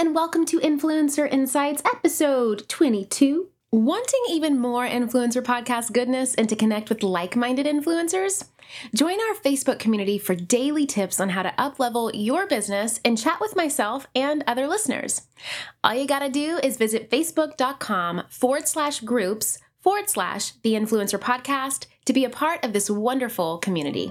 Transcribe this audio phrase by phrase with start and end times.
[0.00, 3.50] and welcome to Influencer Insights episode 22.
[3.70, 8.48] Wanting even more influencer podcast goodness and to connect with like minded influencers?
[8.94, 13.40] Join our Facebook community for daily tips on how to uplevel your business and chat
[13.42, 15.26] with myself and other listeners.
[15.84, 21.88] All you gotta do is visit facebook.com forward slash groups forward slash the influencer podcast
[22.06, 24.10] to be a part of this wonderful community.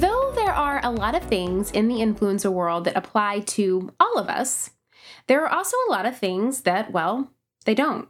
[0.00, 4.16] Though there are a lot of things in the influencer world that apply to all
[4.16, 4.70] of us,
[5.26, 7.30] there are also a lot of things that, well,
[7.66, 8.08] they don't.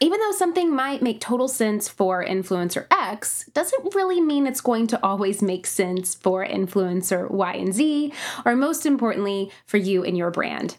[0.00, 4.86] Even though something might make total sense for influencer X, doesn't really mean it's going
[4.86, 8.12] to always make sense for influencer Y and Z,
[8.44, 10.76] or most importantly, for you and your brand.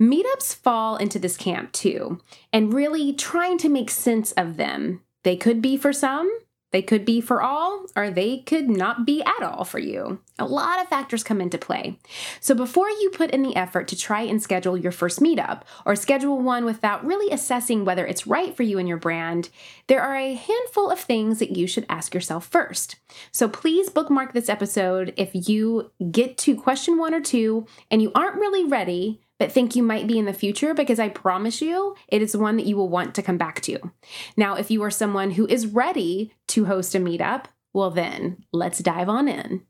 [0.00, 2.18] Meetups fall into this camp too,
[2.50, 5.02] and really trying to make sense of them.
[5.22, 6.32] They could be for some,
[6.76, 10.20] they could be for all, or they could not be at all for you.
[10.38, 11.98] A lot of factors come into play.
[12.38, 15.96] So before you put in the effort to try and schedule your first meetup, or
[15.96, 19.48] schedule one without really assessing whether it's right for you and your brand,
[19.86, 22.96] there are a handful of things that you should ask yourself first.
[23.32, 28.12] So please bookmark this episode if you get to question one or two and you
[28.14, 31.94] aren't really ready but think you might be in the future because I promise you
[32.08, 33.78] it is one that you will want to come back to.
[34.36, 38.78] Now, if you are someone who is ready to host a meetup, well, then let's
[38.78, 39.62] dive on in.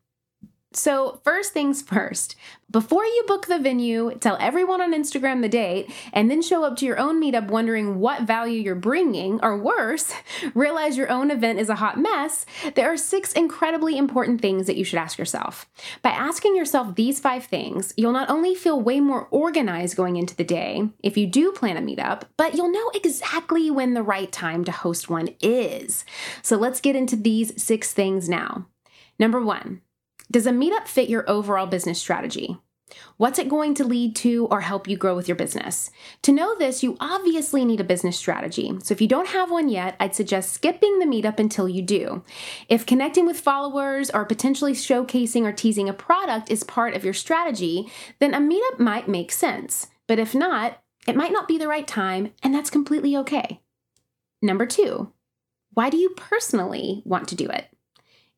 [0.77, 2.37] So, first things first,
[2.71, 6.77] before you book the venue, tell everyone on Instagram the date, and then show up
[6.77, 10.13] to your own meetup wondering what value you're bringing, or worse,
[10.55, 14.77] realize your own event is a hot mess, there are six incredibly important things that
[14.77, 15.67] you should ask yourself.
[16.03, 20.37] By asking yourself these five things, you'll not only feel way more organized going into
[20.37, 24.31] the day if you do plan a meetup, but you'll know exactly when the right
[24.31, 26.05] time to host one is.
[26.43, 28.67] So, let's get into these six things now.
[29.19, 29.81] Number one,
[30.31, 32.59] does a meetup fit your overall business strategy?
[33.17, 35.91] What's it going to lead to or help you grow with your business?
[36.23, 38.73] To know this, you obviously need a business strategy.
[38.83, 42.23] So if you don't have one yet, I'd suggest skipping the meetup until you do.
[42.69, 47.15] If connecting with followers or potentially showcasing or teasing a product is part of your
[47.15, 49.89] strategy, then a meetup might make sense.
[50.07, 53.61] But if not, it might not be the right time, and that's completely okay.
[54.43, 55.13] Number two,
[55.73, 57.67] why do you personally want to do it?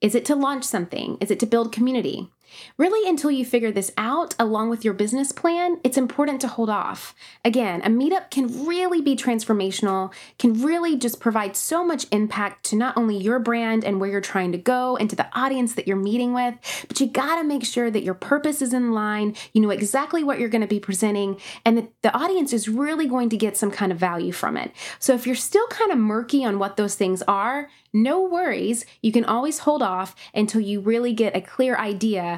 [0.00, 1.18] Is it to launch something?
[1.20, 2.30] Is it to build community?
[2.76, 6.70] Really, until you figure this out along with your business plan, it's important to hold
[6.70, 7.14] off.
[7.44, 12.76] Again, a meetup can really be transformational, can really just provide so much impact to
[12.76, 15.86] not only your brand and where you're trying to go and to the audience that
[15.86, 16.54] you're meeting with,
[16.88, 20.38] but you gotta make sure that your purpose is in line, you know exactly what
[20.38, 23.92] you're gonna be presenting, and that the audience is really going to get some kind
[23.92, 24.72] of value from it.
[24.98, 28.84] So if you're still kind of murky on what those things are, no worries.
[29.02, 32.37] You can always hold off until you really get a clear idea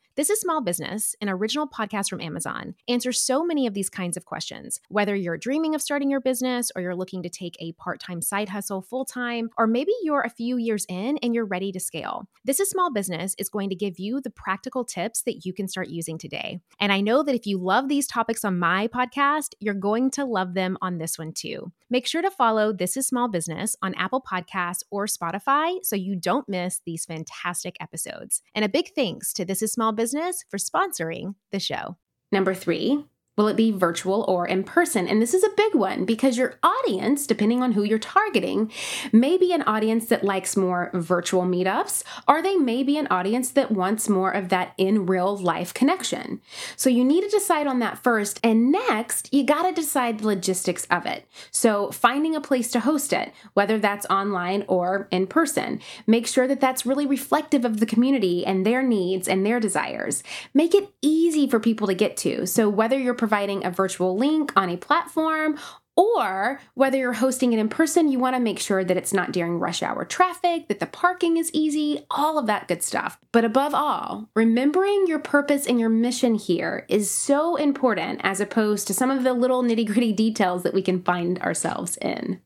[0.17, 4.17] This is Small Business, an original podcast from Amazon, answers so many of these kinds
[4.17, 4.81] of questions.
[4.89, 8.21] Whether you're dreaming of starting your business or you're looking to take a part time
[8.21, 11.79] side hustle full time, or maybe you're a few years in and you're ready to
[11.79, 12.27] scale.
[12.43, 15.69] This is Small Business is going to give you the practical tips that you can
[15.69, 16.59] start using today.
[16.77, 20.25] And I know that if you love these topics on my podcast, you're going to
[20.25, 21.71] love them on this one too.
[21.91, 26.15] Make sure to follow This is Small Business on Apple Podcasts or Spotify so you
[26.15, 28.41] don't miss these fantastic episodes.
[28.55, 31.97] And a big thanks to This is Small Business for sponsoring the show.
[32.31, 33.03] Number three,
[33.41, 35.07] Will it be virtual or in person?
[35.07, 38.71] And this is a big one because your audience, depending on who you're targeting,
[39.11, 43.49] may be an audience that likes more virtual meetups, or they may be an audience
[43.49, 46.39] that wants more of that in real life connection.
[46.75, 48.39] So you need to decide on that first.
[48.43, 51.27] And next, you got to decide the logistics of it.
[51.49, 55.81] So finding a place to host it, whether that's online or in person.
[56.05, 60.21] Make sure that that's really reflective of the community and their needs and their desires.
[60.53, 62.45] Make it easy for people to get to.
[62.45, 65.57] So whether you're providing a virtual link on a platform
[65.95, 69.31] or whether you're hosting it in person, you want to make sure that it's not
[69.31, 73.17] during rush hour traffic, that the parking is easy, all of that good stuff.
[73.31, 78.85] But above all, remembering your purpose and your mission here is so important as opposed
[78.87, 82.41] to some of the little nitty gritty details that we can find ourselves in.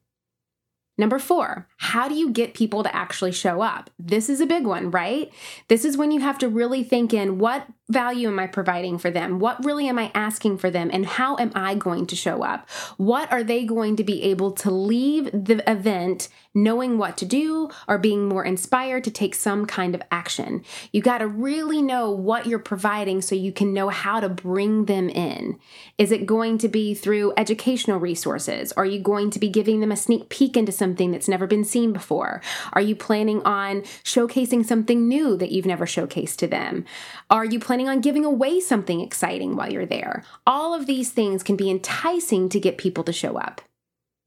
[0.98, 3.90] Number four, how do you get people to actually show up?
[4.00, 5.30] This is a big one, right?
[5.68, 9.12] This is when you have to really think in what value am I providing for
[9.12, 9.40] them?
[9.40, 10.90] What really am I asking for them?
[10.92, 12.68] And how am I going to show up?
[12.98, 17.70] What are they going to be able to leave the event knowing what to do
[17.88, 20.64] or being more inspired to take some kind of action?
[20.92, 24.86] You got to really know what you're providing so you can know how to bring
[24.86, 25.60] them in.
[26.00, 28.72] Is it going to be through educational resources?
[28.72, 31.64] Are you going to be giving them a sneak peek into something that's never been
[31.64, 32.42] seen before?
[32.74, 36.86] Are you planning on showcasing something new that you've never showcased to them?
[37.30, 40.24] Are you planning planning on giving away something exciting while you're there.
[40.48, 43.60] All of these things can be enticing to get people to show up.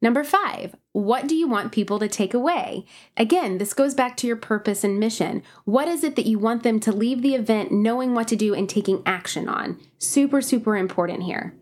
[0.03, 2.85] Number five, what do you want people to take away?
[3.17, 5.43] Again, this goes back to your purpose and mission.
[5.65, 8.53] What is it that you want them to leave the event knowing what to do
[8.53, 9.81] and taking action on?
[9.97, 11.55] Super, super important here.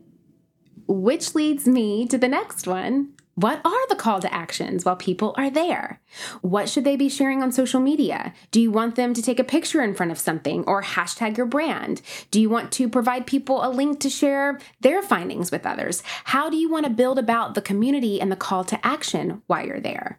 [0.88, 5.35] Which leads me to the next one what are the call to actions while people
[5.37, 6.00] are there?
[6.41, 8.33] What should they be sharing on social media?
[8.50, 11.44] Do you want them to take a picture in front of something or hashtag your
[11.44, 12.00] brand?
[12.31, 16.03] Do you want to provide people a link to share their findings with others?
[16.25, 19.67] How do you want to build about the community and the call to action while
[19.67, 20.19] you're there?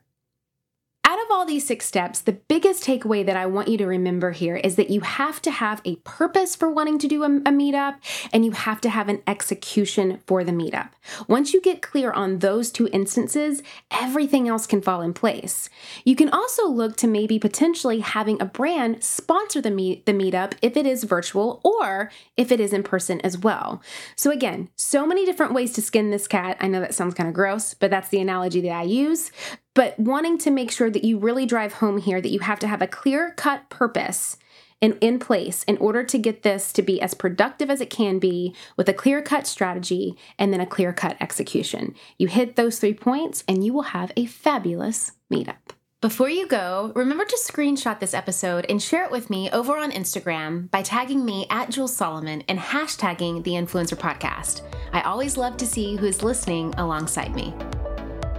[1.37, 4.75] All these six steps, the biggest takeaway that I want you to remember here is
[4.75, 7.97] that you have to have a purpose for wanting to do a, a, meetup
[8.33, 10.89] and you have to have an execution for the meetup.
[11.27, 13.61] Once you get clear on those two instances,
[13.91, 15.69] everything else can fall in place.
[16.03, 20.53] You can also look to maybe potentially having a brand sponsor the, meet, the meetup
[20.63, 23.79] if it is virtual or if it is in person as well.
[24.15, 26.57] So, again, so many different ways to skin this cat.
[26.59, 29.29] I know that sounds kind of gross, but that's the analogy that I use
[29.77, 32.67] but wanting to make sure that you really drive home here that you have to
[32.67, 34.35] have a clear cut purpose
[34.81, 38.17] in, in place in order to get this to be as productive as it can
[38.17, 41.93] be with a clear cut strategy and then a clear cut execution.
[42.17, 45.75] You hit those three points and you will have a fabulous meetup.
[46.01, 49.91] Before you go, remember to screenshot this episode and share it with me over on
[49.91, 54.61] Instagram by tagging me at Jules Solomon and hashtagging the Influencer Podcast.
[54.91, 57.53] I always love to see who's listening alongside me.